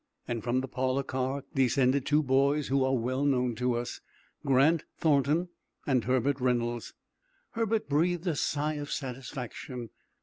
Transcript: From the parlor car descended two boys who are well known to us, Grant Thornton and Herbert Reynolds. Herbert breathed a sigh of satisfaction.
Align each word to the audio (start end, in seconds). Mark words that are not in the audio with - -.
From 0.41 0.61
the 0.61 0.67
parlor 0.67 1.03
car 1.03 1.43
descended 1.53 2.07
two 2.07 2.23
boys 2.23 2.69
who 2.69 2.83
are 2.83 2.97
well 2.97 3.23
known 3.23 3.53
to 3.57 3.75
us, 3.75 4.01
Grant 4.43 4.83
Thornton 4.97 5.49
and 5.85 6.05
Herbert 6.05 6.41
Reynolds. 6.41 6.95
Herbert 7.51 7.87
breathed 7.87 8.25
a 8.25 8.35
sigh 8.35 8.77
of 8.79 8.91
satisfaction. 8.91 9.91